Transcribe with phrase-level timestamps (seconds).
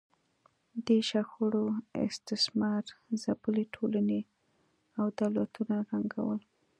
[0.85, 1.65] دې شخړو
[2.07, 2.83] استثمار
[3.21, 4.21] ځپلې ټولنې
[4.99, 6.39] او دولتونه ړنګول